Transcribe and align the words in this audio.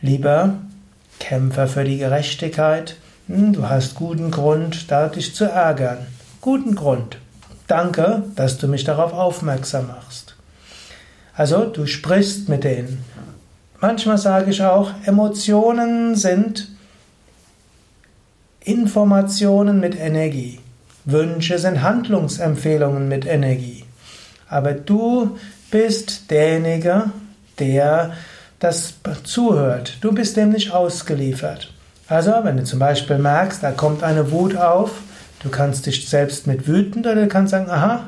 lieber 0.00 0.54
Kämpfer 1.20 1.66
für 1.66 1.84
die 1.84 1.98
Gerechtigkeit, 1.98 2.96
hm, 3.26 3.52
du 3.52 3.68
hast 3.68 3.94
guten 3.94 4.30
Grund, 4.30 4.90
da 4.90 5.08
dich 5.08 5.34
zu 5.34 5.44
ärgern. 5.44 5.98
Guten 6.40 6.74
Grund. 6.74 7.18
Danke, 7.66 8.22
dass 8.34 8.56
du 8.56 8.66
mich 8.66 8.84
darauf 8.84 9.12
aufmerksam 9.12 9.88
machst. 9.88 10.34
Also, 11.34 11.66
du 11.66 11.84
sprichst 11.84 12.48
mit 12.48 12.64
denen. 12.64 13.04
Manchmal 13.82 14.16
sage 14.16 14.50
ich 14.50 14.62
auch, 14.62 14.92
Emotionen 15.04 16.14
sind 16.16 16.68
Informationen 18.64 19.78
mit 19.78 19.94
Energie. 19.94 20.60
Wünsche 21.10 21.58
sind 21.58 21.82
Handlungsempfehlungen 21.82 23.08
mit 23.08 23.24
Energie. 23.24 23.84
Aber 24.46 24.72
du 24.72 25.38
bist 25.70 26.30
derjenige, 26.30 27.04
der 27.58 28.12
das 28.58 28.94
zuhört. 29.24 29.96
Du 30.02 30.12
bist 30.12 30.36
dem 30.36 30.50
nicht 30.50 30.72
ausgeliefert. 30.72 31.72
Also, 32.08 32.32
wenn 32.42 32.58
du 32.58 32.64
zum 32.64 32.78
Beispiel 32.78 33.18
merkst, 33.18 33.62
da 33.62 33.70
kommt 33.70 34.02
eine 34.02 34.30
Wut 34.32 34.56
auf, 34.56 34.92
du 35.42 35.48
kannst 35.48 35.86
dich 35.86 36.08
selbst 36.08 36.46
mit 36.46 36.66
wütend 36.66 37.06
oder 37.06 37.22
du 37.22 37.28
kannst 37.28 37.52
sagen, 37.52 37.70
aha, 37.70 38.04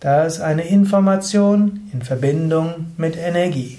da 0.00 0.24
ist 0.24 0.40
eine 0.40 0.66
Information 0.66 1.88
in 1.92 2.02
Verbindung 2.02 2.92
mit 2.96 3.16
Energie. 3.16 3.78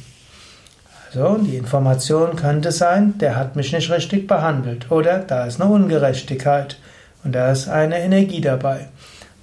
Also, 1.08 1.38
die 1.38 1.58
Information 1.58 2.38
könnte 2.38 2.72
sein, 2.72 3.18
der 3.18 3.36
hat 3.36 3.58
mich 3.58 3.74
nicht 3.74 3.92
richtig 3.92 4.26
behandelt 4.26 4.90
oder 4.90 5.20
da 5.20 5.46
ist 5.46 5.60
eine 5.60 5.70
Ungerechtigkeit 5.70 6.78
und 7.24 7.34
da 7.34 7.52
ist 7.52 7.68
eine 7.68 8.00
Energie 8.00 8.42
dabei. 8.42 8.88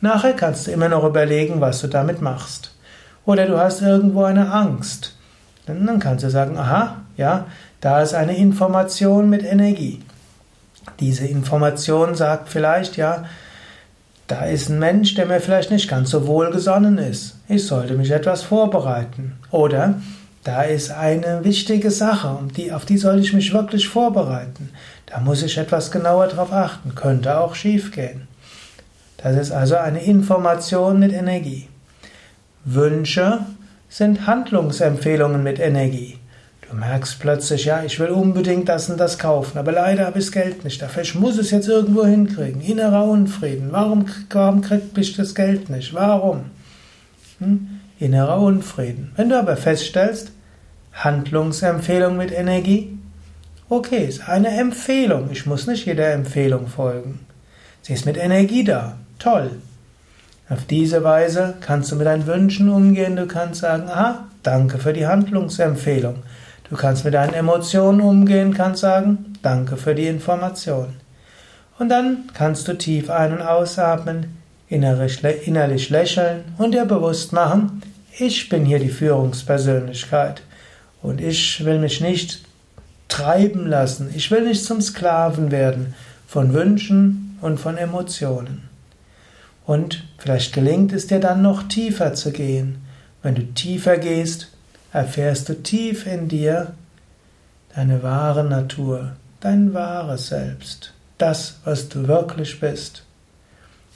Nachher 0.00 0.32
kannst 0.32 0.66
du 0.66 0.70
immer 0.70 0.88
noch 0.88 1.04
überlegen, 1.04 1.60
was 1.60 1.80
du 1.80 1.86
damit 1.86 2.20
machst. 2.22 2.74
Oder 3.26 3.46
du 3.46 3.58
hast 3.58 3.82
irgendwo 3.82 4.24
eine 4.24 4.52
Angst. 4.52 5.16
Dann 5.66 5.98
kannst 5.98 6.24
du 6.24 6.30
sagen, 6.30 6.58
aha, 6.58 6.96
ja, 7.16 7.46
da 7.80 8.02
ist 8.02 8.14
eine 8.14 8.36
Information 8.36 9.28
mit 9.28 9.44
Energie. 9.44 10.02
Diese 10.98 11.26
Information 11.26 12.14
sagt 12.14 12.48
vielleicht, 12.48 12.96
ja, 12.96 13.24
da 14.26 14.44
ist 14.44 14.68
ein 14.68 14.78
Mensch, 14.78 15.14
der 15.14 15.26
mir 15.26 15.40
vielleicht 15.40 15.70
nicht 15.70 15.88
ganz 15.88 16.10
so 16.10 16.26
wohlgesonnen 16.26 16.98
ist. 16.98 17.36
Ich 17.48 17.66
sollte 17.66 17.94
mich 17.94 18.10
etwas 18.10 18.42
vorbereiten. 18.42 19.38
Oder 19.50 19.94
da 20.44 20.62
ist 20.62 20.90
eine 20.90 21.44
wichtige 21.44 21.90
Sache, 21.90 22.38
die, 22.56 22.72
auf 22.72 22.86
die 22.86 22.96
sollte 22.96 23.22
ich 23.22 23.32
mich 23.32 23.52
wirklich 23.52 23.88
vorbereiten. 23.88 24.70
Da 25.06 25.20
muss 25.20 25.42
ich 25.42 25.58
etwas 25.58 25.90
genauer 25.90 26.28
drauf 26.28 26.52
achten. 26.52 26.94
Könnte 26.94 27.38
auch 27.38 27.54
schiefgehen. 27.54 28.28
Das 29.18 29.36
ist 29.36 29.52
also 29.52 29.76
eine 29.76 30.02
Information 30.02 30.98
mit 30.98 31.12
Energie. 31.12 31.68
Wünsche 32.64 33.40
sind 33.90 34.26
Handlungsempfehlungen 34.26 35.42
mit 35.42 35.58
Energie. 35.58 36.18
Du 36.70 36.76
merkst 36.76 37.18
plötzlich, 37.18 37.64
ja, 37.64 37.82
ich 37.82 37.98
will 37.98 38.10
unbedingt 38.10 38.68
das 38.68 38.88
und 38.88 38.98
das 38.98 39.18
kaufen, 39.18 39.58
aber 39.58 39.72
leider 39.72 40.06
habe 40.06 40.20
ich 40.20 40.26
das 40.26 40.32
Geld 40.32 40.62
nicht 40.62 40.80
dafür. 40.80 41.02
Ich 41.02 41.16
muss 41.16 41.36
es 41.36 41.50
jetzt 41.50 41.68
irgendwo 41.68 42.06
hinkriegen. 42.06 42.60
Innerer 42.60 43.04
Unfrieden. 43.04 43.68
Warum, 43.72 44.06
warum 44.30 44.60
kriegt 44.62 44.96
ich 44.96 45.16
das 45.16 45.34
Geld 45.34 45.68
nicht? 45.68 45.92
Warum? 45.92 46.44
Hm? 47.40 47.79
Innerer 48.00 48.41
Unfrieden. 48.41 49.12
Wenn 49.15 49.28
du 49.28 49.38
aber 49.38 49.59
feststellst, 49.59 50.33
Handlungsempfehlung 50.94 52.16
mit 52.16 52.33
Energie, 52.33 52.99
okay, 53.69 54.06
ist 54.06 54.27
eine 54.27 54.49
Empfehlung. 54.49 55.28
Ich 55.31 55.44
muss 55.44 55.66
nicht 55.66 55.84
jeder 55.84 56.11
Empfehlung 56.12 56.66
folgen. 56.66 57.21
Sie 57.83 57.93
ist 57.93 58.06
mit 58.06 58.16
Energie 58.16 58.65
da. 58.65 58.97
Toll. 59.19 59.50
Auf 60.49 60.65
diese 60.65 61.05
Weise 61.05 61.55
kannst 61.61 61.93
du 61.93 61.97
mit 61.97 62.06
deinen 62.06 62.27
Wünschen 62.27 62.71
umgehen. 62.71 63.16
Du 63.16 63.27
kannst 63.27 63.61
sagen, 63.61 63.91
aha, 63.91 64.25
danke 64.43 64.78
für 64.78 64.94
die 64.94 65.06
Handlungsempfehlung. 65.06 66.17
Du 66.71 66.77
kannst 66.77 67.05
mit 67.05 67.12
deinen 67.12 67.34
Emotionen 67.34 68.00
umgehen, 68.00 68.55
kannst 68.55 68.81
sagen, 68.81 69.34
danke 69.43 69.77
für 69.77 69.94
die 69.94 70.06
Information. 70.06 70.94
Und 71.78 71.91
dann 71.91 72.31
kannst 72.32 72.67
du 72.67 72.78
tief 72.78 73.11
ein- 73.11 73.32
und 73.32 73.43
ausatmen, 73.43 74.38
innerlich 74.69 75.91
lächeln 75.91 76.44
und 76.56 76.72
dir 76.72 76.87
bewusst 76.87 77.32
machen, 77.32 77.82
ich 78.19 78.48
bin 78.48 78.65
hier 78.65 78.78
die 78.78 78.88
Führungspersönlichkeit 78.88 80.43
und 81.03 81.21
ich 81.21 81.65
will 81.65 81.78
mich 81.78 82.00
nicht 82.00 82.43
treiben 83.09 83.66
lassen, 83.66 84.12
ich 84.15 84.31
will 84.31 84.44
nicht 84.44 84.65
zum 84.65 84.81
Sklaven 84.81 85.50
werden 85.50 85.94
von 86.26 86.53
Wünschen 86.53 87.38
und 87.41 87.59
von 87.59 87.76
Emotionen. 87.76 88.69
Und 89.66 90.04
vielleicht 90.19 90.53
gelingt 90.53 90.93
es 90.93 91.06
dir 91.06 91.20
dann 91.20 91.43
noch 91.43 91.65
tiefer 91.65 92.15
zu 92.15 92.32
gehen. 92.32 92.82
Wenn 93.22 93.34
du 93.34 93.43
tiefer 93.53 93.99
gehst, 93.99 94.49
erfährst 94.93 95.49
du 95.49 95.62
tief 95.62 96.06
in 96.06 96.28
dir 96.28 96.75
deine 97.75 98.03
wahre 98.03 98.44
Natur, 98.44 99.12
dein 99.41 99.75
wahres 99.75 100.28
Selbst, 100.28 100.93
das, 101.19 101.60
was 101.65 101.88
du 101.88 102.09
wirklich 102.09 102.59
bist. 102.60 103.04